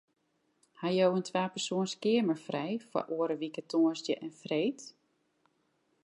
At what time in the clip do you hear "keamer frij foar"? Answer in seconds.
2.03-3.07